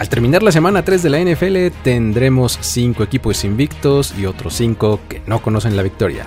[0.00, 4.98] Al terminar la semana 3 de la NFL tendremos 5 equipos invictos y otros 5
[5.06, 6.24] que no conocen la victoria.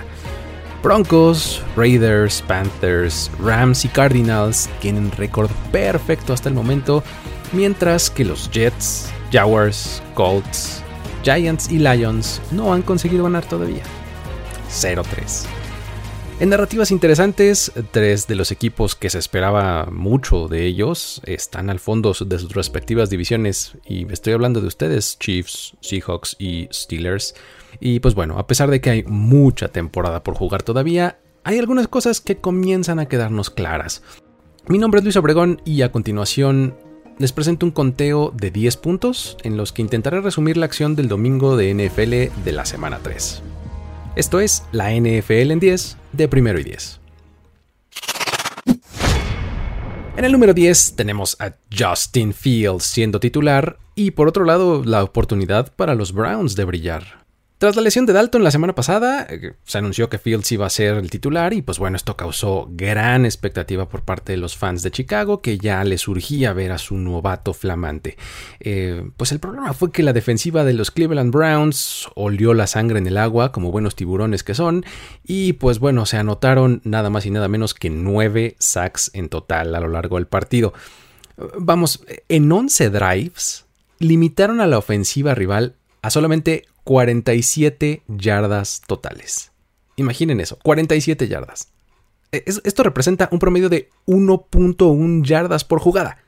[0.80, 7.02] Broncos, Raiders, Panthers, Rams y Cardinals tienen récord perfecto hasta el momento,
[7.50, 10.80] mientras que los Jets, Jaguars, Colts,
[11.24, 13.82] Giants y Lions no han conseguido ganar todavía.
[14.70, 15.46] 0-3.
[16.40, 21.78] En narrativas interesantes, tres de los equipos que se esperaba mucho de ellos están al
[21.78, 27.36] fondo de sus respectivas divisiones y estoy hablando de ustedes, Chiefs, Seahawks y Steelers.
[27.78, 31.86] Y pues bueno, a pesar de que hay mucha temporada por jugar todavía, hay algunas
[31.86, 34.02] cosas que comienzan a quedarnos claras.
[34.66, 36.76] Mi nombre es Luis Obregón y a continuación
[37.16, 41.06] les presento un conteo de 10 puntos en los que intentaré resumir la acción del
[41.06, 43.53] domingo de NFL de la semana 3.
[44.16, 47.00] Esto es la NFL en 10 de primero y 10.
[50.16, 55.02] En el número 10 tenemos a Justin Fields siendo titular y por otro lado la
[55.02, 57.23] oportunidad para los Browns de brillar.
[57.58, 60.70] Tras la lesión de Dalton la semana pasada, eh, se anunció que Fields iba a
[60.70, 64.82] ser el titular y pues bueno, esto causó gran expectativa por parte de los fans
[64.82, 68.16] de Chicago que ya les surgía ver a su novato flamante.
[68.58, 72.98] Eh, pues el problema fue que la defensiva de los Cleveland Browns olió la sangre
[72.98, 74.84] en el agua como buenos tiburones que son
[75.22, 79.76] y pues bueno, se anotaron nada más y nada menos que nueve sacks en total
[79.76, 80.74] a lo largo del partido.
[81.36, 83.64] Vamos, en 11 drives
[84.00, 89.52] limitaron a la ofensiva rival a solamente 47 yardas totales.
[89.96, 91.68] Imaginen eso, 47 yardas.
[92.32, 96.18] E, esto representa un promedio de 1.1 yardas por jugada.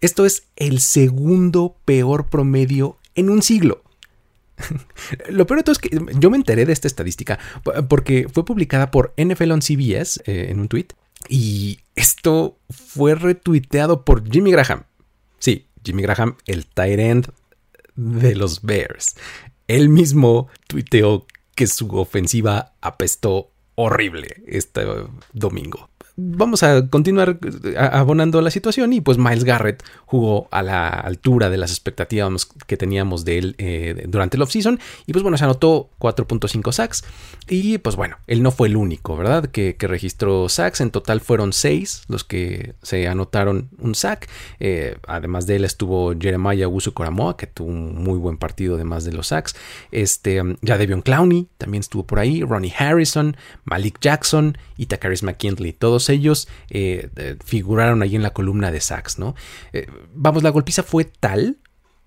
[0.00, 3.82] Esto es el segundo peor promedio en un siglo.
[5.28, 7.38] Lo peor de todo es que yo me enteré de esta estadística
[7.88, 10.88] porque fue publicada por NFL on CBS eh, en un tweet
[11.28, 14.84] y esto fue retuiteado por Jimmy Graham.
[15.38, 17.32] Sí, Jimmy Graham, el tight end
[17.94, 19.16] de los Bears.
[19.70, 24.84] Él mismo tuiteó que su ofensiva apestó horrible este
[25.32, 25.89] domingo
[26.22, 31.50] vamos a continuar eh, abonando la situación y pues Miles Garrett jugó a la altura
[31.50, 35.44] de las expectativas que teníamos de él eh, durante el offseason y pues bueno, se
[35.44, 37.04] anotó 4.5 sacks
[37.48, 39.46] y pues bueno, él no fue el único, ¿verdad?
[39.46, 44.28] Que, registró sacks, en total fueron 6 los que se anotaron un sack,
[44.60, 49.04] eh, además de él estuvo Jeremiah Usu Coramoa que tuvo un muy buen partido además
[49.04, 49.56] de los sacks,
[49.90, 55.72] este, ya Devion Clowney también estuvo por ahí, Ronnie Harrison, Malik Jackson y Takaris McKinley,
[55.72, 59.34] todos ellos eh, figuraron ahí en la columna de sacks, ¿no?
[59.72, 61.58] Eh, vamos, la golpiza fue tal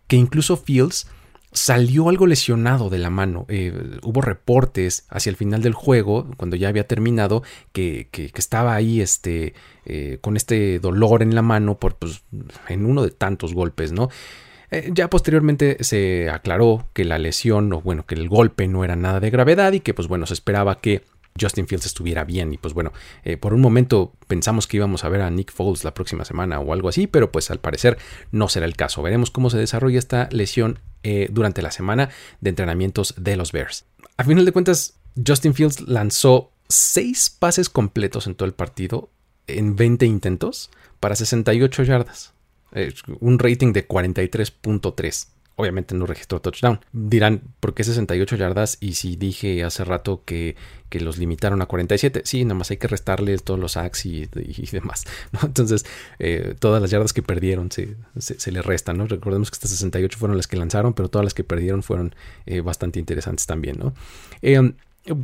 [0.07, 1.07] que incluso Fields
[1.51, 3.45] salió algo lesionado de la mano.
[3.47, 9.01] Eh, hubo reportes hacia el final del juego, cuando ya había terminado, que, estaba ahí
[9.01, 9.53] este,
[10.21, 12.23] con este dolor en la mano por, pues,
[12.67, 14.09] en uno de tantos golpes, ¿no?
[14.91, 19.19] ya posteriormente se aclaró que la lesión, o bueno, que el golpe no era nada
[19.19, 21.03] de gravedad y que pues bueno, se esperaba que
[21.39, 22.53] Justin Fields estuviera bien.
[22.53, 22.91] Y pues bueno,
[23.23, 26.59] eh, por un momento pensamos que íbamos a ver a Nick Foles la próxima semana
[26.59, 27.97] o algo así, pero pues al parecer
[28.31, 29.01] no será el caso.
[29.01, 32.09] Veremos cómo se desarrolla esta lesión eh, durante la semana
[32.41, 33.85] de entrenamientos de los Bears.
[34.17, 34.95] A final de cuentas,
[35.25, 39.09] Justin Fields lanzó seis pases completos en todo el partido
[39.47, 40.69] en 20 intentos
[40.99, 42.33] para 68 yardas.
[43.19, 46.79] un rating de 43.3 obviamente no registró touchdown.
[46.91, 48.77] Dirán, ¿por qué 68 yardas?
[48.79, 50.55] Y si dije hace rato que,
[50.91, 54.29] los limitaron a 47, sí, nada más hay que restarle todos los sacks y,
[54.71, 55.05] demás.
[55.43, 55.85] Entonces,
[56.19, 59.07] eh, todas las yardas que perdieron se, se, le restan, ¿no?
[59.07, 62.15] Recordemos que estas 68 fueron las que lanzaron, pero todas las que perdieron fueron
[62.45, 63.95] eh, bastante interesantes también, ¿no?
[64.43, 64.73] Eh,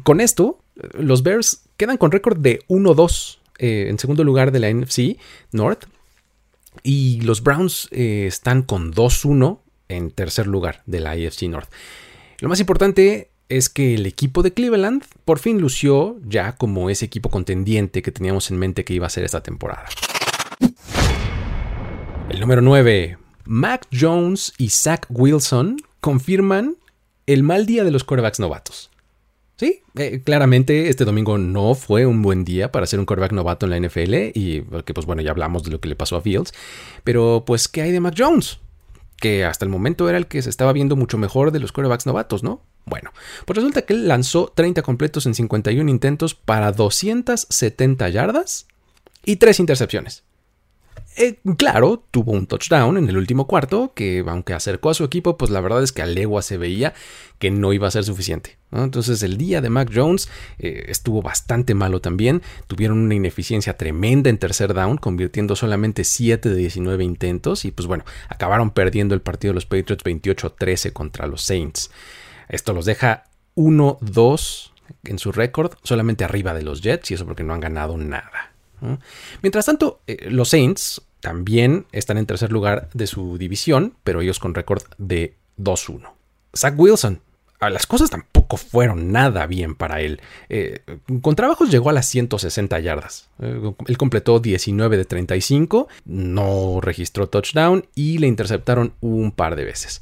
[0.02, 0.60] con esto,
[0.98, 5.18] los Bears quedan con récord de 1-2 en segundo lugar de la NFC
[5.52, 5.86] North.
[6.82, 9.60] Y los Browns están con 2-1
[9.90, 11.70] en tercer lugar de la AFC North.
[12.40, 17.06] Lo más importante es que el equipo de Cleveland por fin lució ya como ese
[17.06, 19.86] equipo contendiente que teníamos en mente que iba a ser esta temporada.
[22.30, 23.18] El número 9.
[23.46, 26.76] Mac Jones y Zach Wilson confirman
[27.26, 28.92] el mal día de los quarterbacks novatos.
[29.56, 33.66] Sí, eh, claramente este domingo no fue un buen día para ser un quarterback novato
[33.66, 36.22] en la NFL y porque pues bueno, ya hablamos de lo que le pasó a
[36.22, 36.54] Fields,
[37.04, 38.60] pero pues ¿qué hay de Mac Jones?
[39.20, 42.06] Que hasta el momento era el que se estaba viendo mucho mejor de los quarterbacks
[42.06, 42.62] novatos, ¿no?
[42.86, 43.12] Bueno,
[43.46, 48.68] pues resulta que él lanzó 30 completos en 51 intentos para 270 yardas
[49.24, 50.24] y 3 intercepciones.
[51.18, 55.38] Eh, claro, tuvo un touchdown en el último cuarto, que aunque acercó a su equipo,
[55.38, 56.94] pues la verdad es que a legua se veía
[57.40, 58.58] que no iba a ser suficiente.
[58.72, 60.30] Entonces el día de Mac Jones
[60.60, 62.42] eh, estuvo bastante malo también.
[62.68, 67.88] Tuvieron una ineficiencia tremenda en tercer down, convirtiendo solamente 7 de 19 intentos y pues
[67.88, 71.92] bueno, acabaron perdiendo el partido de los Patriots 28-13 contra los Saints.
[72.48, 73.26] Esto los deja
[73.56, 74.72] 1-2
[75.04, 78.49] en su récord, solamente arriba de los Jets y eso porque no han ganado nada.
[79.42, 84.40] Mientras tanto, eh, los Saints también están en tercer lugar de su división, pero ellos
[84.40, 86.14] con récord de 2-1.
[86.56, 87.22] Zach Wilson.
[87.60, 90.22] Las cosas tampoco fueron nada bien para él.
[90.48, 90.80] Eh,
[91.22, 93.28] con trabajos llegó a las 160 yardas.
[93.42, 99.66] Eh, él completó 19 de 35, no registró touchdown y le interceptaron un par de
[99.66, 100.00] veces.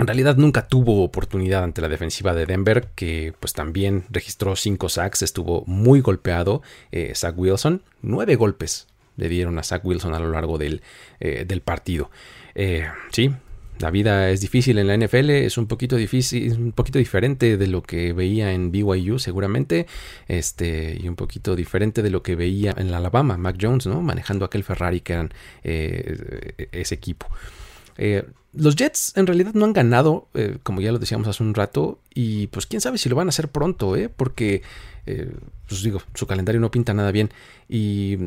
[0.00, 4.88] En realidad nunca tuvo oportunidad ante la defensiva de Denver, que pues también registró 5
[4.88, 8.86] sacks, estuvo muy golpeado eh, Zach Wilson, 9 golpes
[9.18, 10.80] le dieron a Zach Wilson a lo largo del,
[11.20, 12.10] eh, partido.
[12.54, 13.30] Eh, sí,
[13.78, 17.66] la vida es difícil en la NFL, es un poquito difícil, un poquito diferente de
[17.66, 19.86] lo que veía en BYU seguramente,
[20.28, 24.00] este, y un poquito diferente de lo que veía en la Alabama, Mac Jones, ¿no?
[24.00, 27.26] Manejando aquel Ferrari que eran ese equipo.
[28.52, 30.28] Los Jets en realidad no han ganado,
[30.62, 33.30] como ya lo decíamos hace un rato, y pues quién sabe si lo van a
[33.30, 34.08] hacer pronto, ¿eh?
[34.08, 34.62] porque,
[35.68, 37.30] pues digo, su calendario no pinta nada bien.
[37.68, 38.18] Y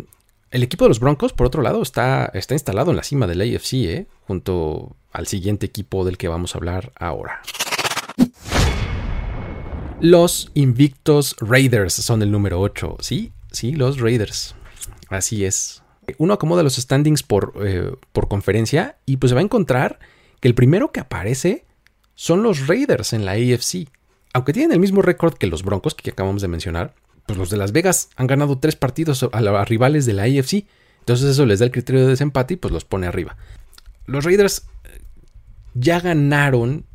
[0.51, 3.41] el equipo de los Broncos, por otro lado, está, está instalado en la cima del
[3.41, 4.07] AFC, ¿eh?
[4.27, 7.41] junto al siguiente equipo del que vamos a hablar ahora.
[9.99, 12.97] Los invictos Raiders son el número 8.
[12.99, 14.55] Sí, sí, los Raiders.
[15.09, 15.82] Así es.
[16.17, 19.99] Uno acomoda los standings por, eh, por conferencia y pues se va a encontrar
[20.39, 21.65] que el primero que aparece
[22.15, 23.87] son los Raiders en la AFC.
[24.33, 26.93] Aunque tienen el mismo récord que los Broncos que acabamos de mencionar,
[27.25, 30.65] pues los de Las Vegas han ganado tres partidos a, los rivales de la AFC.
[30.99, 33.37] Entonces eso les da el criterio de desempate y pues los pone arriba.
[34.05, 35.01] Los Raiders eh,
[35.73, 36.85] ya ganaron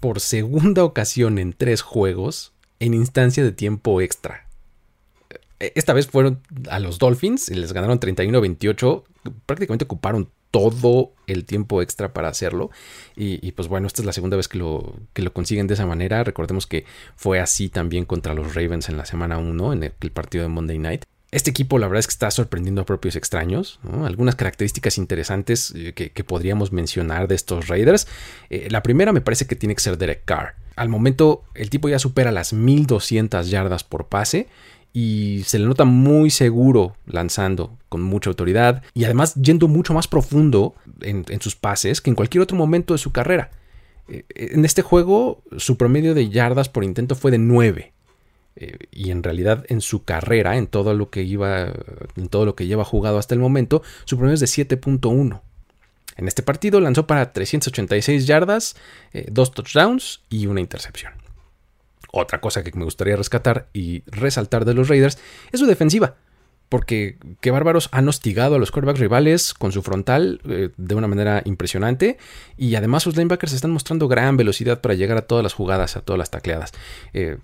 [0.00, 4.46] por segunda ocasión en tres juegos en instancia de tiempo extra.
[5.62, 9.04] Eh, esta vez fueron a los Dolphins y les ganaron 31-28.
[9.46, 12.70] Prácticamente ocuparon todo el tiempo extra para hacerlo.
[13.16, 15.86] Y, pues bueno, esta es la segunda vez que lo, que lo consiguen de esa
[15.86, 16.24] manera.
[16.24, 16.84] Recordemos que
[17.16, 20.78] fue así también contra los Ravens en la semana 1, en el, partido de Monday
[20.78, 21.04] Night.
[21.30, 23.80] Este equipo la verdad es que está sorprendiendo a propios extraños.
[24.04, 28.06] Algunas características interesantes eh, que, podríamos mencionar de estos Raiders.
[28.50, 30.56] Eh, la primera me parece que tiene que ser Derek Carr.
[30.76, 34.48] Al momento el tipo ya supera las 1200 yardas por pase
[34.92, 40.08] y se le nota muy seguro lanzando con mucha autoridad y además yendo mucho más
[40.08, 43.50] profundo en, sus pases que en cualquier otro momento de su carrera.
[44.08, 47.92] Eh, en este juego su promedio de yardas por intento fue de 9
[48.56, 51.72] eh, y en realidad en su carrera, en todo lo que iba,
[52.16, 55.40] en todo lo que lleva jugado hasta el momento, su promedio es de 7.1.
[56.16, 58.76] En este partido lanzó para 386 yardas,
[59.14, 61.21] eh, dos touchdowns y una intercepción.
[62.14, 65.18] Otra cosa que me gustaría rescatar y resaltar de los Raiders
[65.50, 66.16] es su defensiva.
[66.68, 71.08] Porque qué bárbaros han hostigado a los quarterbacks rivales con su frontal eh, de una
[71.08, 72.18] manera impresionante.
[72.58, 76.02] Y además sus linebackers están mostrando gran velocidad para llegar a todas las jugadas, a
[76.02, 76.72] todas las tacleadas.
[77.14, 77.38] Eh,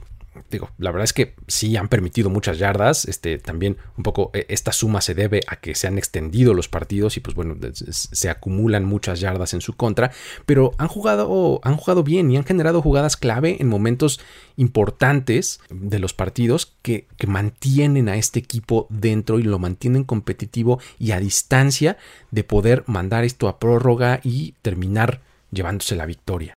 [0.50, 3.04] digo, la verdad es que sí han permitido muchas yardas.
[3.04, 6.68] Este, también un poco eh, esta suma se debe a que se han extendido los
[6.68, 10.10] partidos y pues bueno, se acumulan muchas yardas en su contra.
[10.46, 14.20] Pero han jugado, han jugado bien y han generado jugadas clave en momentos
[14.56, 21.10] importantes de los partidos que, mantienen a este equipo dentro y lo mantienen competitivo y
[21.10, 21.98] a distancia
[22.30, 26.54] de poder mandar esto a prórroga y terminar llevándose la victoria.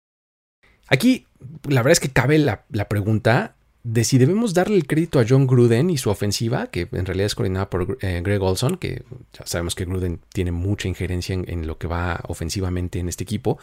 [0.88, 1.28] Aquí
[1.68, 5.48] la verdad es que cabe la pregunta de si debemos darle el crédito a John
[5.48, 9.46] Gruden y su ofensiva, que en realidad es coordinada por eh, Greg Olson, que ya
[9.46, 13.58] sabemos que Gruden tiene mucha injerencia en, lo que va ofensivamente en este equipo,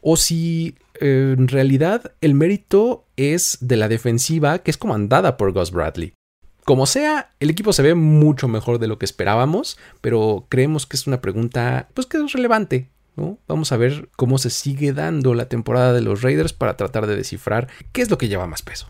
[0.00, 5.52] o si eh, en realidad el mérito es de la defensiva que es comandada por
[5.52, 6.14] Gus Bradley.
[6.64, 10.96] Como sea, el equipo se ve mucho mejor de lo que esperábamos, pero creemos que
[10.96, 12.90] es una pregunta pues que es relevante.
[13.16, 13.38] ¿no?
[13.48, 17.16] Vamos a ver cómo se sigue dando la temporada de los Raiders para tratar de
[17.16, 18.88] descifrar qué es lo que lleva más peso.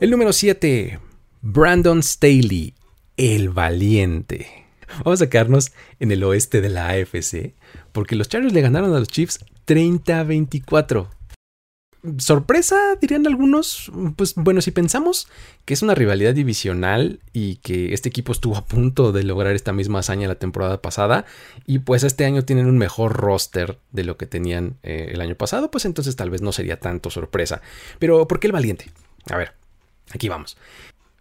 [0.00, 1.00] El número 7,
[1.42, 2.72] Brandon Staley,
[3.16, 4.46] el valiente.
[5.04, 7.54] Vamos a quedarnos en el oeste de la AFC,
[7.90, 11.08] porque los Chargers le ganaron a los Chiefs 30-24.
[12.18, 13.90] Sorpresa, dirían algunos.
[14.14, 15.26] Pues bueno, si pensamos
[15.64, 19.72] que es una rivalidad divisional y que este equipo estuvo a punto de lograr esta
[19.72, 21.24] misma hazaña la temporada pasada,
[21.66, 25.34] y pues este año tienen un mejor roster de lo que tenían eh, el año
[25.34, 27.62] pasado, pues entonces tal vez no sería tanto sorpresa.
[27.98, 28.92] Pero ¿por qué el valiente?
[29.28, 29.57] A ver,
[30.12, 30.56] Aquí vamos.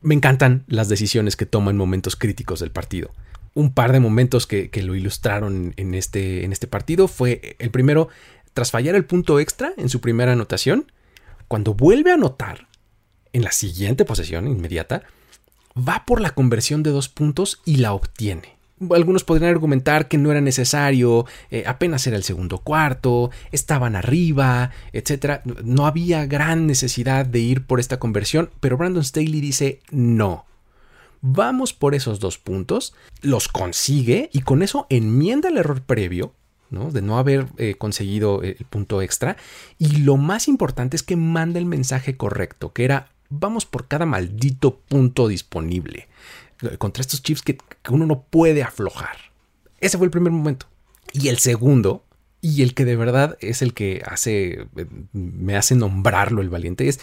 [0.01, 3.11] Me encantan las decisiones que toma en momentos críticos del partido.
[3.53, 8.09] Un par de momentos que, lo ilustraron en este, en este partido fue el primero,
[8.53, 10.91] tras fallar el punto extra en su primera anotación,
[11.47, 12.67] cuando vuelve a anotar
[13.33, 15.03] en la siguiente posesión inmediata,
[15.77, 18.56] va por la conversión de dos puntos y la obtiene.
[18.91, 24.71] Algunos podrían argumentar que no era necesario, eh, apenas era el segundo cuarto, estaban arriba,
[24.93, 25.41] etc.
[25.63, 30.45] No había gran necesidad de ir por esta conversión, pero Brandon Staley dice no.
[31.21, 36.33] Vamos por esos dos puntos, los consigue y con eso enmienda el error previo,
[36.69, 39.37] de no haber eh, conseguido el punto extra.
[39.79, 44.05] Y lo más importante es que manda el mensaje correcto, que era vamos por cada
[44.05, 46.07] maldito punto disponible
[46.77, 47.57] contra estos chips que,
[47.89, 49.17] uno no puede aflojar.
[49.79, 50.67] Ese fue el primer momento.
[51.13, 52.05] Y el segundo,
[52.41, 54.67] y el que de verdad es el que hace,
[55.13, 56.99] me hace nombrarlo el valiente, es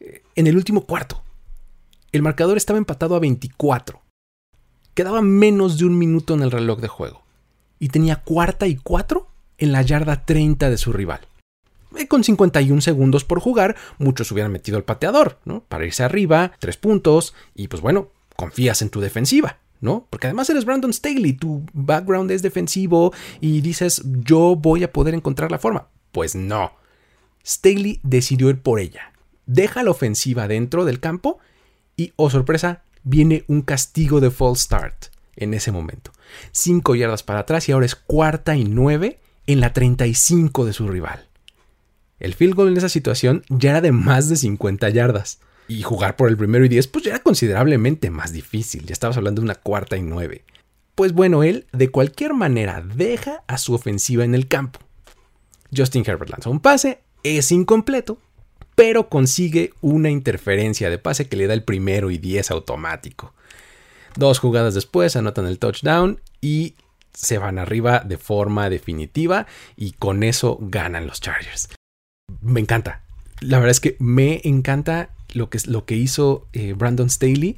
[0.00, 1.22] eh, en el último cuarto.
[2.12, 4.00] El marcador estaba empatado a 24.
[4.94, 7.22] Quedaba menos de un minuto en el reloj de juego.
[7.78, 11.20] Y tenía cuarta y cuatro en la yarda 30 de su rival.
[11.96, 15.64] Eh, con 51 segundos por jugar, muchos hubieran metido el pateador, ¿no?
[15.64, 18.08] Para irse arriba, tres puntos, y pues bueno,
[18.42, 20.08] confías en tu defensiva, ¿no?
[20.10, 25.14] Porque además eres Brandon Staley, tu background es defensivo y dices, yo voy a poder
[25.14, 25.86] encontrar la forma.
[26.10, 26.72] Pues no.
[27.46, 29.12] Staley decidió ir por ella.
[29.46, 31.38] Deja la ofensiva dentro del campo
[31.96, 35.04] y, oh sorpresa, viene un castigo de false start
[35.36, 36.10] en ese momento.
[36.50, 40.88] Cinco yardas para atrás y ahora es cuarta y nueve en la 35 de su
[40.88, 41.28] rival.
[42.18, 45.38] El field goal en esa situación ya era de más de 50 yardas.
[45.68, 49.16] Y jugar por el primero y 10 pues ya era considerablemente más difícil, ya estabas
[49.16, 50.44] hablando de una cuarta y nueve.
[50.94, 54.80] Pues bueno, él de cualquier manera deja a su ofensiva en el campo.
[55.74, 58.18] Justin Herbert lanza un pase, es incompleto,
[58.74, 63.32] pero consigue una interferencia de pase que le da el primero y 10 automático.
[64.16, 66.74] Dos jugadas después anotan el touchdown y
[67.14, 71.68] se van arriba de forma definitiva y con eso ganan los Chargers.
[72.40, 73.02] Me encanta.
[73.40, 77.56] La verdad es que me encanta lo que, lo que hizo eh, Brandon Staley.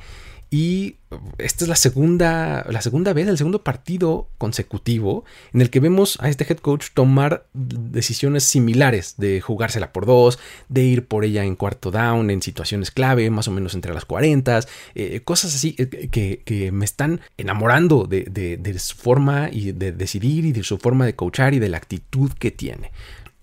[0.50, 0.98] Y
[1.38, 6.16] esta es la segunda, la segunda vez, el segundo partido consecutivo en el que vemos
[6.20, 10.38] a este head coach tomar decisiones similares de jugársela por dos,
[10.68, 14.04] de ir por ella en cuarto down, en situaciones clave, más o menos entre las
[14.04, 14.60] 40,
[14.94, 20.44] eh, cosas así eh, que, me están enamorando de, de su forma y de decidir
[20.44, 22.92] y de su forma de coachar y de la actitud que tiene.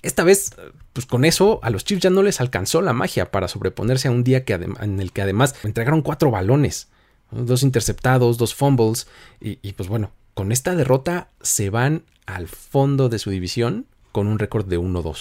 [0.01, 0.55] Esta vez,
[0.93, 4.11] pues con eso, a los Chiefs ya no les alcanzó la magia para sobreponerse a
[4.11, 6.89] un día que en el que además entregaron cuatro balones,
[7.31, 9.07] dos interceptados, dos fumbles,
[9.39, 14.27] y, y pues bueno, con esta derrota se van al fondo de su división con
[14.27, 15.17] un récord de 1-2.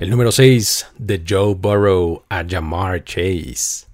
[0.00, 3.86] El número 6 de Joe Burrow a Jamar Chase.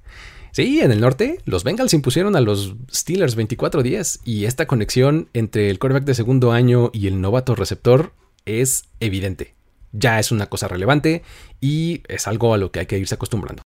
[0.53, 5.69] Sí, en el norte, los Bengals impusieron a los Steelers 24-10 y esta conexión entre
[5.69, 8.13] el quarterback de segundo año y el novato receptor
[8.47, 9.55] es evidente.
[9.93, 11.23] Ya es una cosa relevante
[11.61, 13.63] y es algo a lo que hay que irse acostumbrando.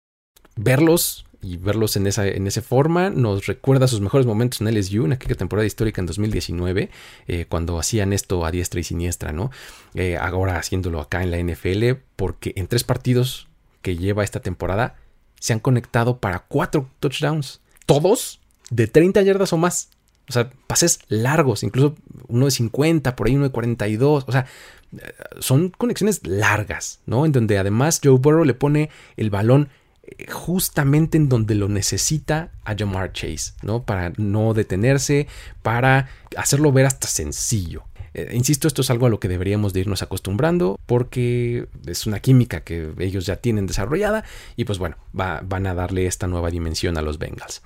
[0.56, 5.12] Verlos y verlos en esa, en forma nos recuerda sus mejores momentos en LSU, en
[5.12, 6.90] aquella temporada histórica en 2019,
[7.26, 9.50] eh, cuando hacían esto a diestra y siniestra, ¿no?
[9.94, 13.48] Eh, ahora haciéndolo acá en la NFL, porque en tres partidos
[13.82, 14.96] que lleva esta temporada
[15.38, 17.60] se han conectado para cuatro touchdowns.
[17.84, 18.40] Todos
[18.70, 19.90] de 30 yardas o más.
[20.28, 21.96] O sea, pases largos, incluso
[22.28, 24.24] uno de 50, por ahí uno de 42.
[24.26, 24.46] O sea,
[25.38, 27.26] son conexiones largas, ¿no?
[27.26, 29.68] En donde además Joe Burrow le pone el balón
[30.02, 33.84] eh, justamente en donde lo necesita a Jamar Chase, ¿no?
[33.84, 35.26] Para no detenerse,
[35.62, 37.84] para hacerlo ver hasta sencillo.
[38.14, 42.20] Eh, insisto, esto es algo a lo que deberíamos de irnos acostumbrando porque es una
[42.20, 46.96] química que ellos ya tienen desarrollada y pues bueno, van a darle esta nueva dimensión
[46.96, 47.62] a los Bengals.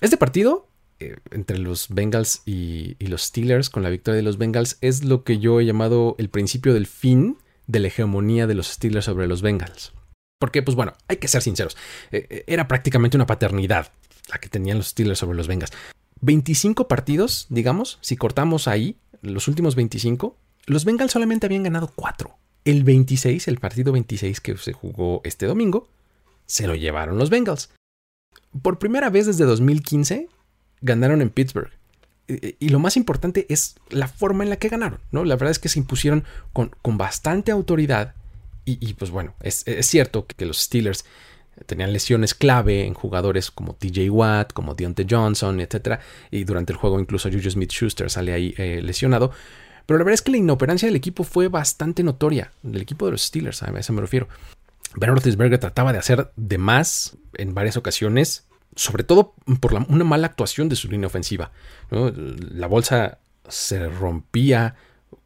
[0.00, 0.68] Este partido
[1.00, 5.24] eh, entre los Bengals y, los Steelers con la victoria de los Bengals es lo
[5.24, 9.26] que yo he llamado el principio del fin de la hegemonía de los Steelers sobre
[9.26, 9.92] los Bengals.
[10.40, 11.76] Porque, pues bueno, hay que ser sinceros,
[12.10, 13.92] eh, era prácticamente una paternidad
[14.28, 15.72] la que tenían los Steelers sobre los Bengals.
[16.20, 20.36] 25 partidos, digamos, si cortamos ahí, los últimos 25,
[20.66, 22.36] los Bengals solamente habían ganado 4.
[22.64, 25.88] El 26, el partido 26 que se jugó este domingo,
[26.46, 27.70] se lo llevaron los Bengals.
[28.62, 30.28] Por primera vez desde 2015
[30.80, 31.70] ganaron en Pittsburgh.
[32.26, 35.24] Y lo más importante es la forma en la que ganaron, ¿no?
[35.24, 38.14] La verdad es que se impusieron con, con bastante autoridad.
[38.66, 41.06] Y, pues bueno, es, es, cierto que los Steelers
[41.64, 46.00] tenían lesiones clave en jugadores como TJ Watt, como Deontay Johnson, etc.
[46.30, 49.32] Y durante el juego incluso Juju Smith-Schuster sale ahí eh, lesionado.
[49.86, 53.12] Pero la verdad es que la inoperancia del equipo fue bastante notoria, del equipo de
[53.12, 54.28] los Steelers, a eso me refiero.
[54.96, 60.26] Ben Roethlisberger trataba de hacer de más en varias ocasiones, sobre todo por una mala
[60.26, 61.52] actuación de su línea ofensiva.
[61.90, 64.76] La bolsa se rompía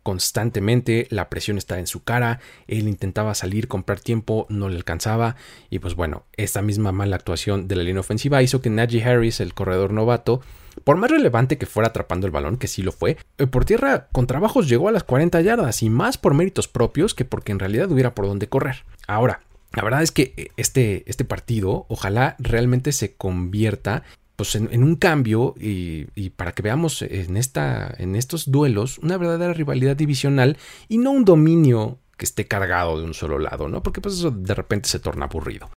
[0.03, 5.37] constantemente, la presión estaba en su cara, él intentaba salir, comprar tiempo, no le alcanzaba
[5.71, 9.41] y pues bueno, esta misma mala actuación de la línea ofensiva hizo que Najee Harris,
[9.41, 10.41] el corredor novato,
[10.85, 14.09] por más relevante que fuera atrapando el balón, que sí lo fue, eh, por tierra
[14.11, 17.59] con trabajos llegó a las 40 yardas y más por méritos propios que porque en
[17.59, 18.85] realidad hubiera por dónde correr.
[19.07, 19.41] Ahora,
[19.75, 24.03] la verdad es que eh, este, este partido ojalá realmente se convierta
[24.37, 29.53] pues en, un cambio y, para que veamos en, esta, en estos duelos una verdadera
[29.53, 30.57] rivalidad divisional
[30.89, 33.83] y no un dominio que esté cargado de un solo lado, ¿no?
[33.83, 35.71] Porque pues eso de repente se torna aburrido.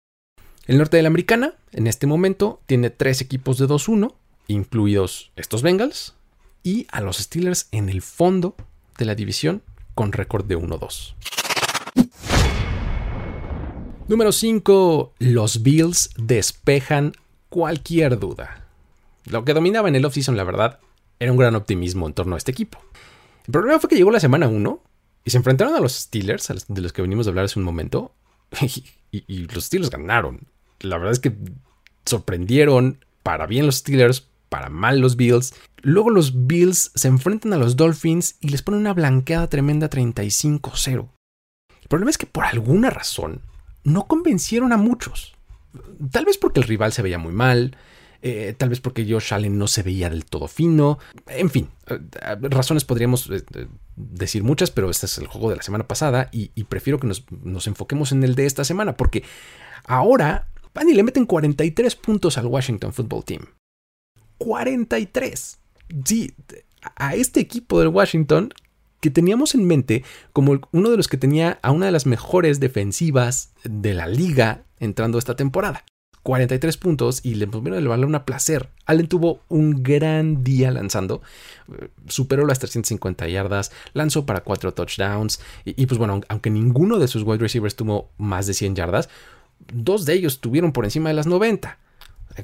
[0.66, 4.14] El norte de la americana, en este momento, tiene tres equipos de 2-1,
[4.48, 6.16] incluidos estos Bengals,
[6.64, 8.56] y a los Steelers en el fondo
[8.98, 9.62] de la división
[9.94, 11.16] con récord de 1-2.
[14.08, 15.14] Número 5.
[15.20, 17.14] Los Bills despejan
[17.48, 18.68] cualquier duda.
[19.26, 20.80] Lo que dominaba en el offseason, la verdad,
[21.20, 22.80] era un gran optimismo en torno a este equipo.
[23.46, 24.84] El problema fue que llegó la semana 1
[25.24, 28.14] y se enfrentaron a los Steelers, de los que venimos a hablar hace un momento,
[28.62, 30.48] y, y los Steelers ganaron.
[30.82, 31.34] La verdad es que
[32.06, 35.54] sorprendieron para bien los Steelers, para mal los Bills.
[35.82, 41.08] Luego los Bills se enfrentan a los Dolphins y les ponen una blanqueada tremenda 35-0.
[41.82, 43.42] El problema es que por alguna razón
[43.84, 45.36] no convencieron a muchos.
[46.12, 47.76] Tal vez porque el rival se veía muy mal,
[48.22, 52.00] eh, tal vez porque Josh Allen no se veía del todo fino, en fin, eh,
[52.44, 53.44] razones podríamos eh,
[53.96, 57.68] decir muchas, pero este es el juego de la semana pasada y, prefiero que nos,
[57.68, 59.24] enfoquemos en el de esta semana, porque
[59.86, 63.46] ahora van le meten 43 puntos al Washington Football Team.
[64.38, 65.60] 43.
[66.06, 66.34] Sí,
[66.96, 68.54] a este equipo del Washington
[69.04, 72.62] que teníamos en mente como uno de los que tenía a una de las mejores
[72.62, 75.84] defensivas de la liga entrando esta temporada.
[76.24, 78.70] 43 puntos y le pusieron el balón a placer.
[78.86, 81.22] Allen tuvo un gran día lanzando,
[82.08, 87.10] superó las 350 yardas, lanzó para 4 touchdowns y, y, pues bueno, aunque ninguno de
[87.10, 89.10] sus wide receivers tuvo más de 100 yardas,
[89.74, 91.78] dos de ellos tuvieron por encima de las 90.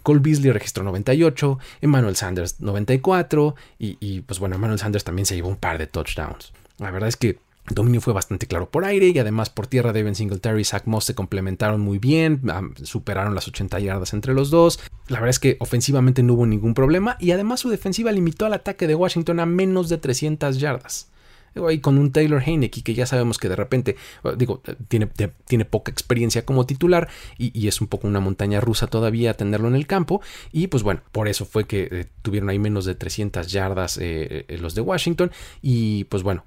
[0.01, 5.49] Cole Beasley registró 98, Emmanuel Sanders 94 y, pues bueno, Emmanuel Sanders también se llevó
[5.49, 6.53] un par de touchdowns.
[6.77, 9.93] La verdad es que el dominio fue bastante claro por aire y además por tierra
[9.93, 12.41] Devin Singletary y Zach Moss se complementaron muy bien,
[12.81, 14.79] superaron las 80 yardas entre los dos.
[15.07, 18.53] La verdad es que ofensivamente no hubo ningún problema y además su defensiva limitó al
[18.53, 21.09] ataque de Washington a menos de 300 yardas
[21.81, 25.09] con un Taylor Heineke que ya sabemos que de repente, eh, digo, eh, tiene,
[25.47, 29.75] tiene poca experiencia como titular y, es un poco una montaña rusa todavía tenerlo en
[29.75, 30.21] el campo.
[30.51, 33.99] Y pues bueno, por eso fue que eh, tuvieron ahí menos de 300 yardas
[34.47, 35.31] los de Washington.
[35.61, 36.45] Y pues bueno,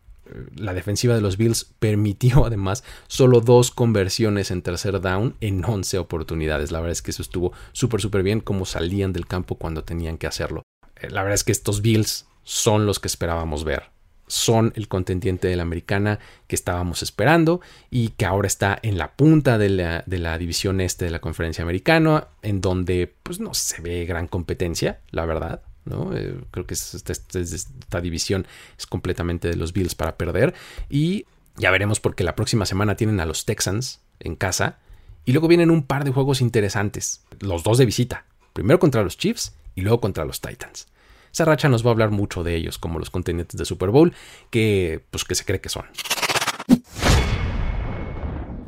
[0.57, 5.99] la defensiva de los Bills permitió además solo dos conversiones en tercer down en 11
[5.99, 6.71] oportunidades.
[6.73, 10.19] La verdad es que eso estuvo súper, súper bien como salían del campo cuando tenían
[10.19, 10.63] que hacerlo.
[11.01, 13.93] La verdad es que estos Bills son los que esperábamos ver
[14.27, 19.13] son el contendiente de la americana que estábamos esperando y que ahora está en la
[19.13, 24.05] punta de la, división este de la conferencia americana, en donde pues no se ve
[24.05, 25.63] gran competencia, la verdad.
[25.85, 26.17] ¿no?
[26.17, 28.47] Eh, creo que esta, esta división
[28.79, 30.55] es completamente de los Bills para perder
[30.89, 34.79] y ya veremos porque la próxima semana tienen a los Texans en casa
[35.25, 39.19] y luego vienen un par de juegos interesantes, los dos de visita, primero contra los
[39.19, 40.87] Chiefs y luego contra los Titans.
[41.33, 44.13] Esa racha nos va a hablar mucho de ellos como los contendientes de Super Bowl
[44.51, 45.87] que, pues, que se cree que son.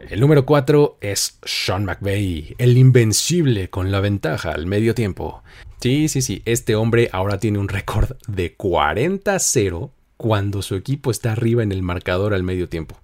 [0.09, 5.42] El número 4 es Sean McVay, el invencible con la ventaja al medio tiempo.
[5.81, 11.33] Sí, sí, sí, este hombre ahora tiene un récord de 40-0 cuando su equipo está
[11.33, 12.96] arriba en el marcador al medio tiempo.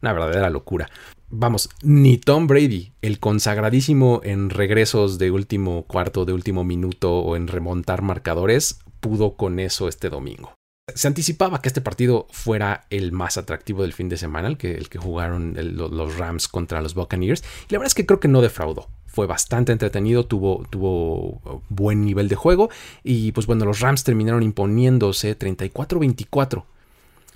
[0.00, 0.88] Una verdadera locura.
[1.28, 7.36] Vamos, ni Tom Brady, el consagradísimo en regresos de último cuarto, de último minuto o
[7.36, 10.54] en remontar marcadores, pudo con eso este domingo.
[10.94, 14.74] Se anticipaba que este partido fuera el más atractivo del fin de semana, el que,
[14.74, 17.42] el que jugaron los Rams contra los Buccaneers.
[17.68, 18.88] Y la verdad es que creo que no defraudó.
[19.06, 22.70] Fue bastante entretenido, tuvo, tuvo buen nivel de juego.
[23.04, 26.64] Y pues bueno, los Rams terminaron imponiéndose 34-24.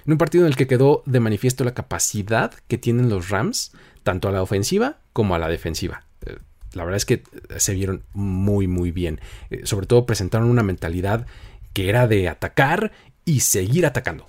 [0.06, 3.72] En un partido en el que quedó de manifiesto la capacidad que tienen los Rams,
[4.02, 6.36] tanto a la ofensiva como a la defensiva eh,
[6.76, 7.22] la verdad es que
[7.56, 9.20] se vieron muy muy bien.
[9.50, 11.26] Eh, sobre todo presentaron una mentalidad
[11.76, 12.90] que era de atacar
[13.26, 14.26] y seguir atacando,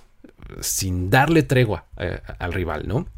[0.60, 3.08] sin darle tregua eh, al rival, ¿no?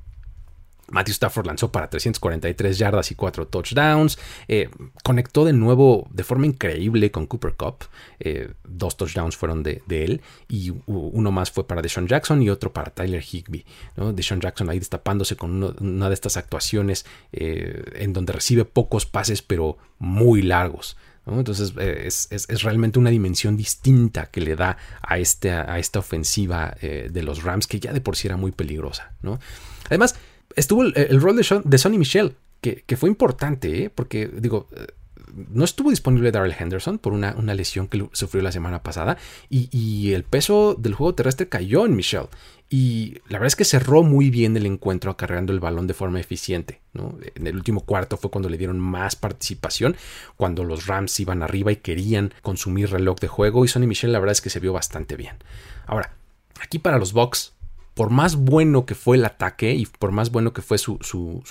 [0.87, 4.21] Matthew Stafford lanzó para 343 yardas y 4 touchdowns.
[4.47, 4.71] Eh,
[5.03, 7.87] conectó de nuevo de forma increíble con Cooper Cup.
[8.21, 12.73] Eh, dos touchdowns fueron de, él y uno más fue para Deshaun Jackson y otro
[12.73, 13.65] para Tyler Higby.
[13.97, 14.13] ¿no?
[14.13, 19.77] Deshaun Jackson ahí destapándose con una de estas actuaciones en donde recibe pocos pases pero
[19.99, 20.97] muy largos.
[21.39, 27.23] Entonces es, realmente una dimensión distinta que le da a, este, a esta ofensiva de
[27.23, 29.13] los Rams que ya de por sí era muy peligrosa.
[29.23, 29.39] ¿no?
[29.87, 30.17] Además,
[30.57, 33.91] estuvo el, rol de, de Sonny Michel, que, fue importante, ¿eh?
[33.91, 34.87] porque digo, eh,
[35.35, 39.17] no estuvo disponible Darrell Henderson por una, una, lesión que sufrió la semana pasada
[39.49, 42.27] y, el peso del juego terrestre cayó en Michel.
[42.69, 46.21] Y la verdad es que cerró muy bien el encuentro acarreando el balón de forma
[46.21, 46.81] eficiente.
[47.35, 49.97] En el último cuarto fue cuando le dieron más participación,
[50.37, 54.21] cuando los Rams iban arriba y querían consumir reloj de juego y Sonny Michel la
[54.21, 55.37] verdad es que se vio bastante bien.
[55.87, 56.15] Ahora,
[56.61, 57.55] aquí para los Bucks
[57.95, 60.99] por más bueno que fue el ataque y por más bueno que fue su,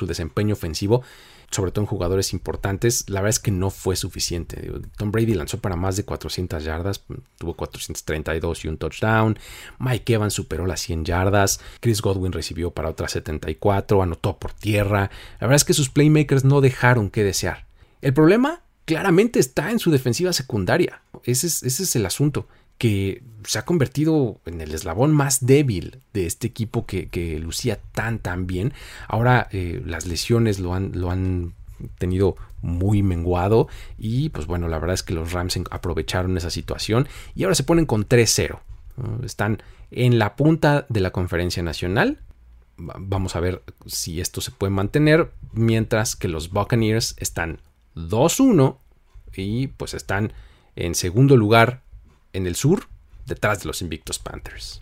[0.02, 1.04] desempeño ofensivo,
[1.52, 4.72] sobre todo en jugadores importantes, la verdad es que no fue suficiente.
[4.98, 7.04] Tom Brady lanzó para más de 400 yardas,
[7.38, 9.40] tuvo 432 y un touchdown.
[9.80, 11.60] Mike Evans superó las 100 yardas.
[11.80, 15.10] Chris Godwin recibió para otras 74, anotó por tierra.
[15.40, 17.66] La verdad es que sus playmakers no dejaron que desear.
[18.02, 21.02] El problema claramente está en su defensiva secundaria.
[21.24, 22.48] ese es el asunto
[22.80, 28.20] que se ha convertido en el eslabón más débil de este equipo que, lucía tan
[28.20, 28.74] tan bien.
[29.08, 31.54] Ahora eh, las lesiones lo han, lo han
[31.98, 37.08] tenido muy menguado y pues bueno, la verdad es que los Rams aprovecharon esa situación
[37.36, 38.60] y ahora se ponen con 3-0.
[39.24, 39.62] Están
[39.92, 42.20] en la punta de la conferencia nacional.
[42.78, 47.60] Vamos a ver si esto se puede mantener mientras que los Buccaneers están
[47.96, 48.78] 2-1
[49.36, 50.32] y pues están
[50.78, 51.82] en segundo lugar
[52.34, 52.88] en el sur,
[53.26, 54.82] detrás de los invictos Panthers.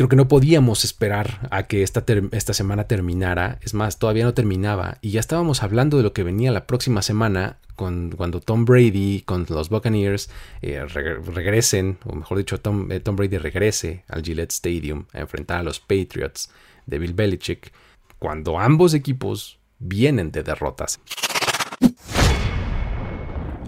[0.00, 3.58] Creo que no podíamos esperar a que esta, esta, semana terminara.
[3.60, 4.96] Es más, todavía no terminaba.
[5.02, 9.20] Y ya estábamos hablando de lo que venía la próxima semana con, cuando Tom Brady
[9.26, 10.30] con los Buccaneers
[10.62, 15.60] eh, regresen, o mejor dicho, Tom, eh, Tom, Brady regrese al Gillette Stadium a enfrentar
[15.60, 16.50] a los Patriots
[16.86, 17.70] de Bill Belichick.
[18.18, 20.98] Cuando ambos equipos vienen de derrotas.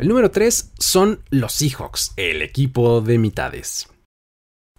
[0.02, 3.88] El número 3 son los Seahawks, el equipo de mitades.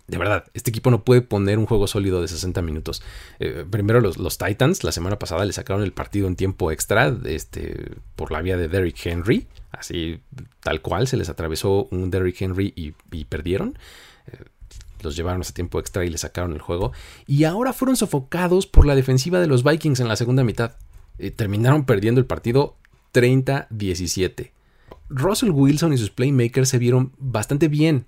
[0.06, 3.02] De verdad, este equipo no puede poner un juego sólido de 60 minutos.
[3.40, 7.94] Eh, primero los, Titans, la semana pasada le sacaron el partido en tiempo extra este,
[8.18, 9.48] por la vía de Derrick Henry.
[9.72, 10.20] Así,
[10.60, 13.78] tal cual, se les atravesó un Derrick Henry y, perdieron.
[14.28, 14.44] Eh,
[15.04, 16.92] los llevaron a tiempo extra y le sacaron el juego.
[17.28, 20.76] Y ahora fueron sofocados por la defensiva de los Vikings en la segunda mitad.
[21.18, 22.76] Eh, terminaron perdiendo el partido
[23.14, 24.52] 30-17.
[25.10, 28.06] Russell Wilson y sus playmakers se vieron bastante bien,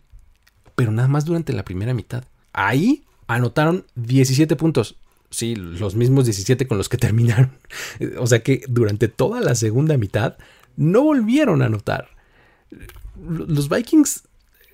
[0.76, 2.24] pero nada más durante la primera mitad.
[2.54, 4.98] Ahí anotaron 17 puntos.
[5.30, 7.52] Sí, los mismos 17 con los que terminaron.
[8.20, 10.38] O sea que durante toda la segunda mitad
[10.78, 12.10] no volvieron a anotar.
[13.28, 14.24] Los Vikings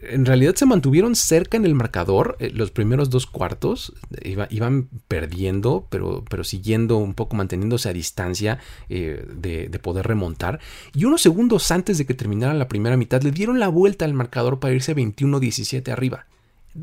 [0.02, 3.94] en realidad se mantuvieron cerca en el marcador eh, los primeros dos cuartos.
[4.24, 8.60] iban perdiendo, pero, pero siguiendo un poco, manteniéndose a distancia
[8.90, 10.60] eh, de, poder remontar.
[10.94, 14.14] Y unos segundos antes de que terminara la primera mitad, le dieron la vuelta al
[14.14, 16.26] marcador para irse 21-17 arriba.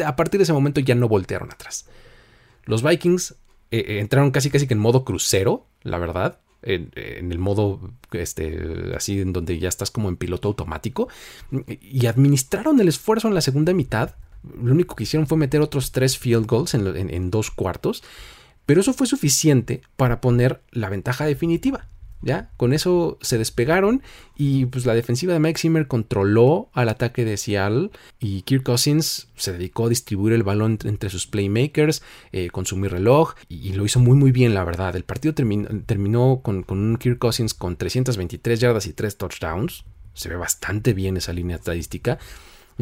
[0.04, 1.86] A partir de ese momento ya no voltearon atrás.
[2.64, 3.34] Los Vikings
[3.70, 9.20] eh, entraron casi casi que en modo crucero, la verdad en, el modo este, así
[9.20, 11.08] en donde ya estás como en piloto automático
[11.66, 14.16] y administraron el esfuerzo en la segunda mitad.
[14.60, 18.02] Lo único que hicieron fue meter otros tres field goals en dos cuartos,
[18.66, 21.88] pero eso fue suficiente para poner la ventaja definitiva.
[22.56, 24.02] Con eso se despegaron
[24.36, 29.28] y pues la defensiva de Mike Zimmer controló al ataque de Seattle y Kirk Cousins
[29.36, 32.02] se dedicó a distribuir el balón entre sus playmakers,
[32.32, 34.96] eh, consumir reloj y, lo hizo muy muy bien la verdad.
[34.96, 39.84] El partido terminó con, con, un Kirk Cousins con 323 yardas y 3 touchdowns.
[40.14, 42.18] Se ve bastante bien esa línea estadística.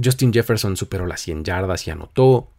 [0.02, 2.50] Justin Jefferson superó las 100 yardas y anotó.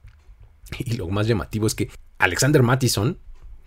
[0.79, 3.19] Y lo más llamativo es que Alexander Mattison,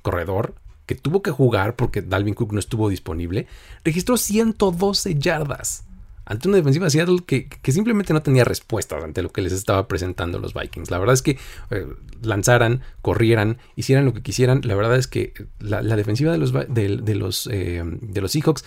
[0.03, 0.55] corredor,
[0.91, 3.47] que tuvo que jugar porque Dalvin Cook no estuvo disponible,
[3.85, 5.85] registró 112 yardas
[6.25, 9.87] ante una defensiva de Seattle que, simplemente no tenía respuestas ante lo que les estaba
[9.87, 10.91] presentando los Vikings.
[10.91, 11.39] La verdad es que
[11.71, 11.87] eh,
[12.23, 14.63] lanzaran, corrieran, hicieran lo que quisieran.
[14.65, 18.65] La verdad es que la, defensiva de, los, eh, de los Seahawks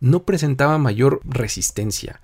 [0.00, 2.20] no presentaba mayor resistencia.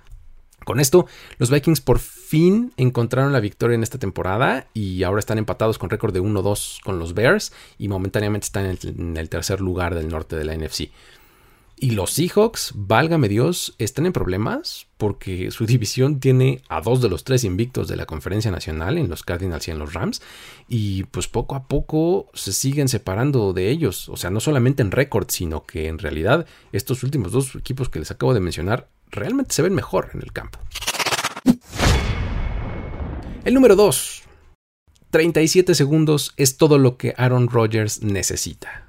[0.67, 5.37] Con esto, los Vikings por fin encontraron la victoria en esta temporada y ahora están
[5.37, 9.95] empatados con récord de 1-2 con los Bears y momentáneamente están en el, tercer lugar
[9.95, 10.89] del norte de la NFC.
[11.79, 17.09] Y los Seahawks, válgame Dios, están en problemas porque su división tiene a dos de
[17.09, 20.23] los tres invictos de la conferencia nacional en los Cardinals y en los Rams.
[20.67, 24.09] Y pues poco a poco se siguen separando de ellos.
[24.09, 27.99] O sea, no solamente en récord, sino que en realidad estos últimos dos equipos que
[27.99, 30.59] les acabo de mencionar realmente se ven mejor en el campo.
[33.45, 34.23] El número 2.
[35.11, 38.87] 37 segundos es todo lo que Aaron Rodgers necesita.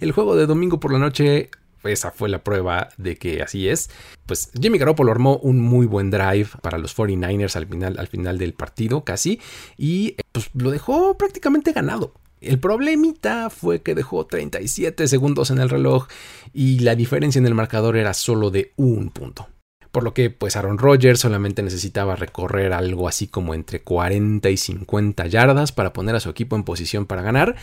[0.00, 1.50] El juego de domingo por la noche
[1.88, 3.90] esa fue la prueba de que así es.
[4.26, 8.38] Pues Jimmy Garoppolo armó un muy buen drive para los 49ers al final, al final
[8.38, 9.40] del partido, casi,
[9.76, 12.12] y pues lo dejó prácticamente ganado.
[12.40, 16.06] El problemita fue que dejó 37 segundos en el reloj
[16.52, 19.48] y la diferencia en el marcador era solo de un punto.
[19.90, 24.56] Por lo que pues Aaron Rodgers solamente necesitaba recorrer algo así como entre 40 y
[24.56, 27.56] 50 yardas para poner a su equipo en posición para ganar.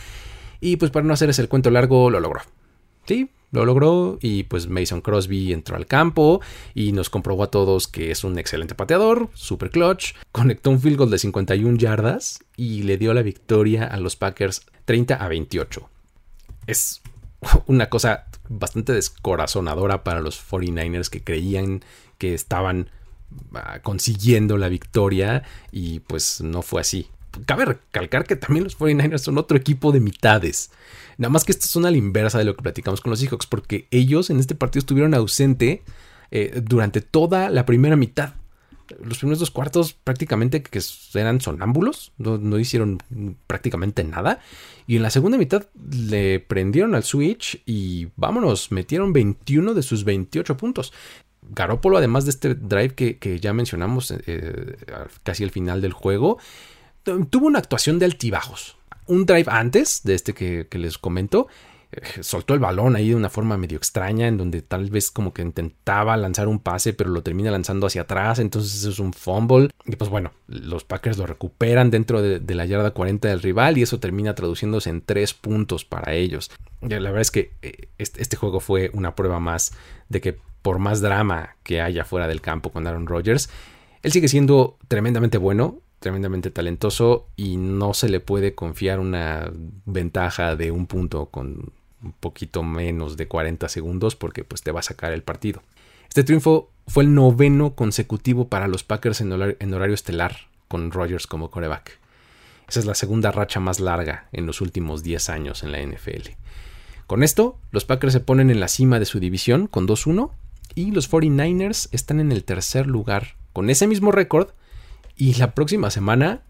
[0.60, 2.42] Y pues para no hacerles el cuento largo, lo logró.
[3.06, 6.40] Sí, lo logró y pues Mason Crosby entró al campo
[6.74, 10.98] y nos comprobó a todos que es un excelente pateador, super clutch, conectó un field
[10.98, 15.88] goal de 51 yardas y le dio la victoria a los Packers 30 a 28.
[16.66, 17.00] Es
[17.66, 21.84] una cosa bastante descorazonadora para los 49ers que creían
[22.18, 22.90] que estaban
[23.54, 27.08] ah, consiguiendo la victoria y pues no fue así.
[27.44, 30.70] Cabe recalcar que también los 49ers son otro equipo de mitades.
[31.18, 33.46] Nada más que esto son a la inversa de lo que platicamos con los Seahawks,
[33.46, 35.82] porque ellos en este partido estuvieron ausente
[36.30, 38.34] eh, durante toda la primera mitad.
[39.02, 40.80] Los primeros dos cuartos prácticamente que
[41.14, 42.98] eran sonámbulos, no, hicieron
[43.46, 44.40] prácticamente nada.
[44.86, 50.04] Y en la segunda mitad le prendieron al switch y vámonos, metieron 21 de sus
[50.04, 50.92] 28 puntos.
[51.48, 54.76] Garópolo, además de este drive que, ya mencionamos eh,
[55.24, 56.38] casi al final del juego,
[57.30, 61.48] tuvo una actuación de altibajos un drive antes de este que, les comento,
[61.92, 65.32] eh, soltó el balón ahí de una forma medio extraña, en donde tal vez como
[65.32, 69.70] que intentaba lanzar un pase, pero lo termina lanzando hacia atrás, entonces es un fumble.
[69.84, 73.82] Y pues bueno, los Packers lo recuperan dentro de, la yarda 40 del rival y
[73.82, 76.50] eso termina traduciéndose en tres puntos para ellos.
[76.80, 79.72] La verdad es que eh, este, este, juego fue una prueba más
[80.08, 83.48] de que por más drama que haya fuera del campo con Aaron Rodgers,
[84.02, 89.50] él sigue siendo tremendamente bueno tremendamente talentoso y no se le puede confiar una
[89.86, 94.78] ventaja de un punto con un poquito menos de 40 segundos porque pues te va
[94.78, 95.62] a sacar el partido.
[96.08, 100.36] Este triunfo fue el noveno consecutivo para los Packers en horario, estelar
[100.68, 101.98] con Rodgers como coreback.
[102.68, 106.30] Esa es la segunda racha más larga en los últimos 10 años en la NFL.
[107.08, 110.30] Con esto, los Packers se ponen en la cima de su división con 2-1
[110.76, 114.50] y los 49ers están en el tercer lugar con ese mismo récord
[115.16, 116.42] y la próxima semana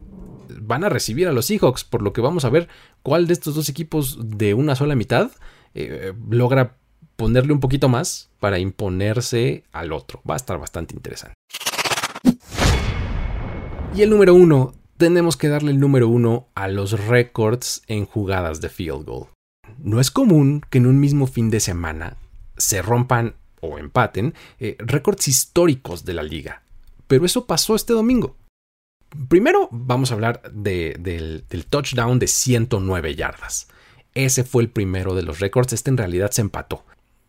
[0.61, 2.68] van a recibir a los Seahawks, por lo que vamos a ver
[3.02, 5.31] cuál de estos dos equipos de una sola mitad
[5.74, 6.76] eh, logra
[7.16, 10.20] ponerle un poquito más para imponerse al otro.
[10.29, 11.35] Va a estar bastante interesante.
[13.94, 18.61] Y el número uno, tenemos que darle el número uno a los récords en jugadas
[18.61, 19.29] de field goal.
[19.79, 22.16] No es común que en un mismo fin de semana
[22.57, 26.62] se rompan o empaten eh, récords históricos de la liga.
[27.07, 28.37] Pero eso pasó este domingo.
[29.29, 33.69] Primero vamos a hablar del, touchdown de 109 yardas.
[34.14, 35.73] Ese fue el primero de los récords.
[35.73, 36.85] Este en realidad se empató.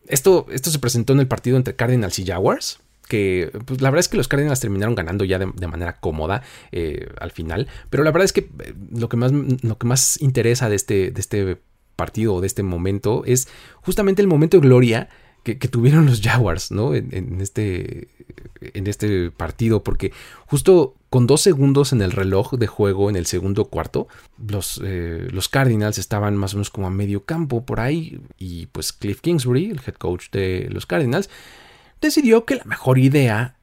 [0.06, 2.80] Esto, esto se presentó en el partido entre Cardinals y Jaguars.
[3.08, 7.08] Que pues, la verdad es que los Cardinals terminaron ganando ya de, manera cómoda eh,
[7.20, 7.68] al final.
[7.90, 11.10] Pero la verdad es que eh, lo que más, lo que más interesa de este,
[11.10, 11.58] de este
[11.96, 13.48] partido o de este momento es
[13.82, 15.08] justamente el momento de gloria
[15.56, 16.94] que, tuvieron los Jaguars, ¿no?
[16.94, 18.08] En, este,
[18.60, 20.12] en este partido, porque
[20.46, 25.28] justo con dos segundos en el reloj de juego en el segundo cuarto, los, eh,
[25.30, 29.20] los Cardinals estaban más o menos como a medio campo por ahí, y pues Cliff
[29.20, 31.30] Kingsbury, el head coach de los Cardinals,
[32.00, 33.56] decidió que la mejor idea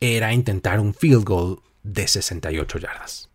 [0.00, 3.30] era intentar un field goal de 68 yardas.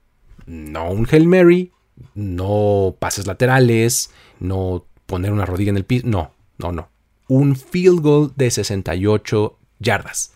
[0.46, 1.72] No un Hail Mary,
[2.16, 6.90] no pases laterales, no poner una rodilla en el piso, no, no, no
[7.30, 10.34] un field goal de 68 yardas.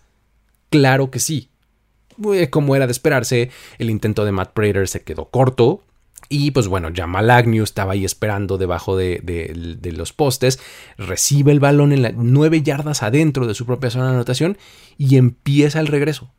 [0.70, 1.50] Claro que sí.
[2.52, 5.84] Como era de esperarse, el intento de Matt Prater se quedó corto.
[6.30, 10.60] Y pues bueno, Jamal Agnew estaba ahí esperando debajo de, los postes,
[10.98, 14.58] recibe el balón en las 9 yardas adentro de su propia zona de anotación
[14.98, 16.32] y empieza el regreso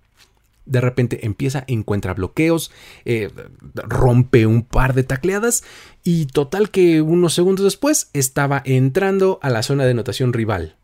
[0.66, 2.70] de repente empieza, encuentra bloqueos,
[3.04, 3.30] eh,
[3.74, 5.64] rompe un par de tacleadas
[6.02, 10.76] y total que unos segundos después estaba entrando a la zona de anotación rival.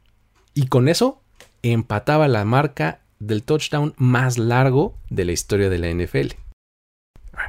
[0.54, 1.22] Y con eso
[1.62, 6.34] empataba la marca del touchdown más largo de la historia de la NFL.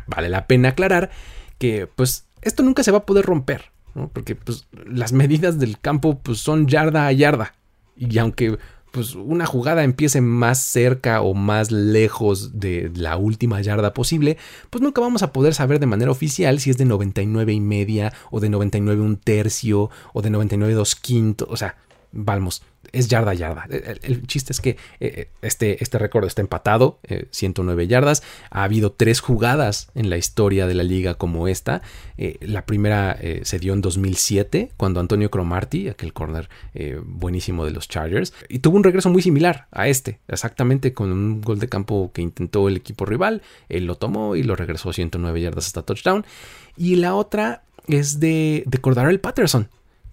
[0.07, 1.09] Vale la pena aclarar
[1.57, 3.71] que pues esto nunca se va a poder romper,
[4.13, 7.53] porque pues, las medidas del campo pues, son yarda a yarda
[7.95, 8.57] Y aunque
[8.91, 14.37] pues una jugada empiece más cerca o más lejos de la última yarda posible,
[14.69, 18.13] pues nunca vamos a poder saber de manera oficial si es de 99 y media
[18.29, 21.77] o de 99 un tercio o de 99 dos quintos, o sea,
[22.11, 23.67] vamos, es yarda a yarda.
[23.69, 26.99] El, chiste es que eh, eh, este, este récord está empatado,
[27.31, 28.23] 109 eh, yardas.
[28.49, 31.81] Ha habido tres jugadas en la historia de la liga como esta.
[32.17, 36.49] la primera se dio en 2007, cuando Antonio Cromarty, aquel corner
[37.03, 41.41] buenísimo de los Chargers, y tuvo un regreso muy similar a este, exactamente con un
[41.41, 43.41] gol de campo que intentó el equipo rival.
[43.69, 46.25] Él lo tomó y lo regresó 109 yardas hasta touchdown.
[46.77, 49.69] Y la otra es de, de el Patterson,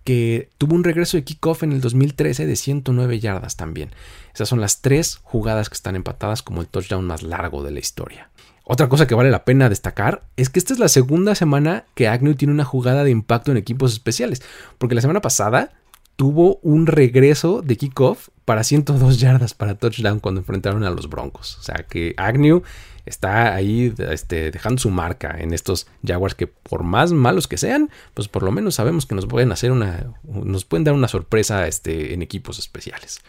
[0.08, 3.90] que tuvo un regreso de kickoff en el 2013 de 109 yardas también.
[4.32, 7.80] Esas son las tres jugadas que están empatadas como el touchdown más largo de la
[7.80, 8.30] historia.
[8.64, 12.08] Otra cosa que vale la pena destacar es que esta es la segunda semana que
[12.08, 14.40] Agnew tiene una jugada de impacto en equipos especiales,
[14.78, 15.72] porque la semana pasada
[16.16, 21.58] tuvo un regreso de kickoff para 102 yardas para touchdown cuando enfrentaron a los Broncos.
[21.58, 22.62] O sea que Agnew
[23.08, 27.90] está ahí este, dejando su marca en estos Jaguars que por más malos que sean,
[28.14, 31.66] pues por lo menos sabemos que nos pueden hacer una, nos pueden dar una sorpresa
[31.66, 33.20] este, en equipos especiales.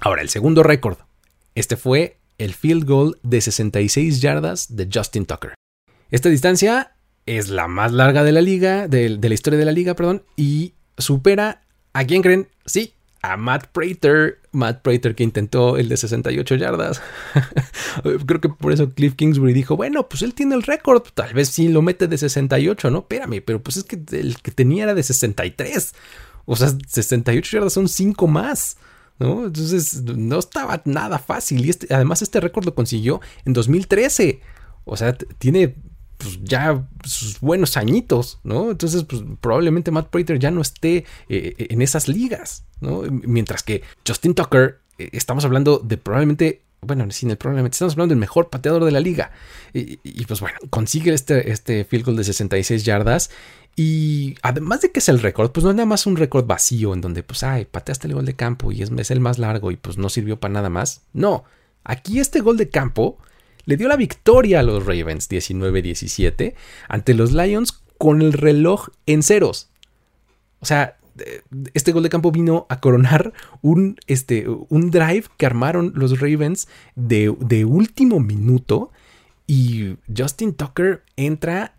[0.00, 0.98] Ahora, el segundo récord.
[1.54, 5.54] Este fue el field goal de 66 yardas de Justin Tucker.
[6.10, 9.72] Esta distancia es la más larga de la liga, de, de la historia de la
[9.72, 12.95] liga, perdón, y supera a quién creen, sí,
[13.36, 14.40] Matt Prater.
[14.52, 17.00] Matt Prater que intentó el de 68 yardas.
[18.26, 21.48] Creo que por eso Cliff Kingsbury dijo, bueno, pues él tiene el récord, tal vez
[21.48, 22.98] sí lo mete de 68, ¿no?
[22.98, 25.94] Espérame, pero pues es que el que tenía era de 63.
[26.44, 28.76] O sea, 68 yardas son 5 más.
[29.18, 29.46] ¿no?
[29.46, 31.64] Entonces no estaba nada fácil.
[31.64, 34.40] Y este, además este récord lo consiguió en 2013.
[34.84, 35.74] O sea, tiene
[36.18, 38.70] pues, ya sus buenos añitos, ¿no?
[38.70, 43.02] Entonces, pues probablemente Matt Prater ya no esté eh, en esas ligas, ¿no?
[43.10, 48.12] Mientras que Justin Tucker, eh, estamos hablando de probablemente bueno, sin el probablemente estamos hablando
[48.12, 49.32] del mejor pateador de la liga.
[49.72, 53.30] Y, pues bueno, consigue este, este field goal de 66 yardas.
[53.74, 56.94] Y además de que es el récord, pues no es nada más un récord vacío
[56.94, 59.76] en donde, pues, ay, pateaste el gol de campo y es el más largo y
[59.76, 61.02] pues no sirvió para nada más.
[61.12, 61.44] No,
[61.84, 63.18] aquí este gol de campo
[63.66, 66.54] le dio la victoria a los Ravens 19-17
[66.88, 69.70] ante los Lions con el reloj en ceros.
[70.60, 70.96] O sea,
[71.74, 76.68] este gol de campo vino a coronar un, este, un drive que armaron los Ravens
[76.94, 78.90] de, de último minuto
[79.46, 81.74] y Justin Tucker entra,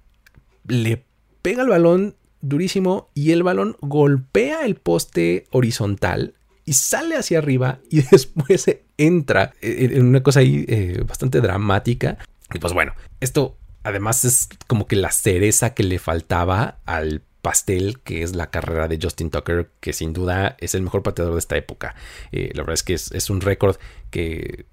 [0.68, 1.04] le
[1.42, 6.37] pega el balón durísimo y el balón golpea el poste horizontal
[6.68, 8.66] y sale hacia arriba y después
[8.98, 12.20] entra en una cosa ahí eh, bastante dramática.
[12.54, 18.02] Y pues bueno, esto además es como que la cereza que le faltaba al pastel
[18.04, 21.40] que es la carrera de Justin Tucker, que sin duda es el mejor pateador de
[21.40, 21.96] esta época.
[22.34, 23.78] Eh, la verdad es que es, un récord
[24.12, 24.66] que,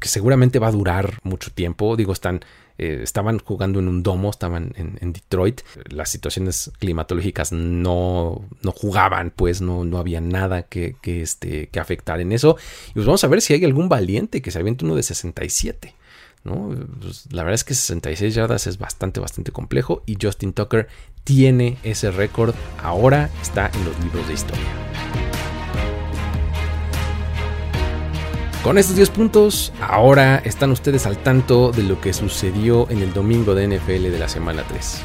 [0.00, 1.94] seguramente va a durar mucho tiempo.
[1.94, 2.40] Digo, están
[2.78, 9.30] eh, estaban jugando en un domo, estaban en, Detroit, las situaciones climatológicas no, no jugaban,
[9.36, 12.56] pues no, no había nada que, este, que afectar en eso.
[12.88, 15.94] Y pues vamos a ver si hay algún valiente que se aviente uno de 67.
[16.44, 16.74] ¿No?
[17.00, 20.88] Pues la verdad es que 66 yardas es bastante, bastante complejo y Justin Tucker
[21.24, 24.66] tiene ese récord, ahora está en los libros de historia.
[28.62, 33.12] Con estos 10 puntos, ahora están ustedes al tanto de lo que sucedió en el
[33.12, 35.02] domingo de NFL de la semana 3.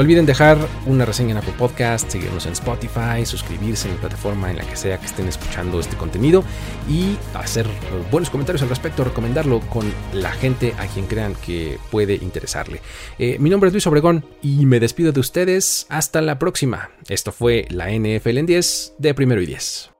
[0.00, 4.50] No olviden dejar una reseña en Apple Podcast, seguirnos en Spotify, suscribirse en la plataforma
[4.50, 6.42] en la que sea que estén escuchando este contenido
[6.88, 7.66] y hacer
[8.10, 9.84] buenos comentarios al respecto, recomendarlo con
[10.14, 12.80] la gente a quien crean que puede interesarle.
[13.18, 15.84] Eh, mi nombre es Luis Obregón y me despido de ustedes.
[15.90, 16.92] Hasta la próxima.
[17.10, 19.99] Esto fue la NFL en 10 de primero y 10.